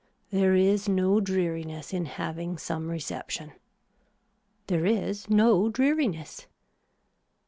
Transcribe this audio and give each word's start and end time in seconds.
There 0.31 0.55
is 0.55 0.89
no 0.89 1.19
dreariness 1.21 1.93
in 1.93 2.07
having 2.07 2.57
some 2.57 2.89
reception. 2.89 3.51
There 4.65 4.87
is 4.87 5.29
no 5.29 5.69
dreariness. 5.69 6.47